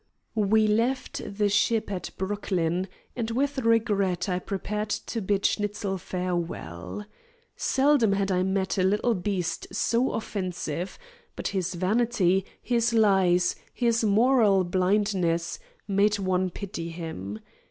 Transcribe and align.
We 0.33 0.65
left 0.65 1.21
the 1.37 1.47
ship 1.47 1.91
at 1.91 2.09
Brooklyn, 2.17 2.87
and 3.15 3.29
with 3.29 3.59
regret 3.59 4.27
I 4.29 4.39
prepared 4.39 4.89
to 4.89 5.21
bid 5.21 5.45
Schnitzel 5.45 5.99
farewell. 5.99 7.05
Seldom 7.55 8.13
had 8.13 8.31
I 8.31 8.41
met 8.41 8.79
a 8.79 8.83
little 8.83 9.13
beast 9.13 9.67
so 9.71 10.13
offensive, 10.13 10.97
but 11.35 11.49
his 11.49 11.75
vanity, 11.75 12.45
his 12.63 12.93
lies, 12.95 13.55
his 13.75 14.03
moral 14.03 14.63
blindness, 14.63 15.59
made 15.87 16.17
one 16.17 16.49
pity 16.49 16.89
him. 16.89 17.37